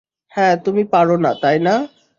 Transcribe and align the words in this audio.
হ্যাঁ, 0.31 0.55
তুমি 0.65 0.83
পারো 0.93 1.15
না, 1.17 1.31
তাই 1.41 1.57
না? 1.59 1.73